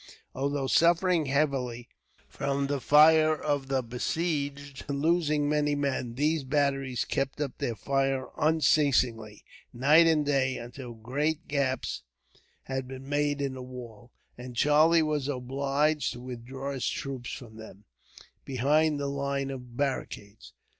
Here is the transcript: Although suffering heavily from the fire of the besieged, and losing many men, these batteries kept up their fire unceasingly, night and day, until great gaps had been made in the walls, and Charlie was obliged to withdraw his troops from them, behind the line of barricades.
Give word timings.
Although 0.33 0.65
suffering 0.65 1.27
heavily 1.27 1.87
from 2.27 2.65
the 2.65 2.81
fire 2.81 3.35
of 3.39 3.67
the 3.67 3.83
besieged, 3.83 4.83
and 4.89 4.99
losing 4.99 5.47
many 5.47 5.75
men, 5.75 6.15
these 6.15 6.43
batteries 6.43 7.05
kept 7.05 7.39
up 7.39 7.59
their 7.59 7.75
fire 7.75 8.29
unceasingly, 8.35 9.45
night 9.71 10.07
and 10.07 10.25
day, 10.25 10.57
until 10.57 10.93
great 10.95 11.47
gaps 11.47 12.01
had 12.63 12.87
been 12.87 13.07
made 13.07 13.41
in 13.43 13.53
the 13.53 13.61
walls, 13.61 14.09
and 14.39 14.55
Charlie 14.55 15.03
was 15.03 15.27
obliged 15.27 16.13
to 16.13 16.19
withdraw 16.19 16.73
his 16.73 16.89
troops 16.89 17.31
from 17.31 17.57
them, 17.57 17.85
behind 18.43 18.99
the 18.99 19.05
line 19.05 19.51
of 19.51 19.77
barricades. 19.77 20.55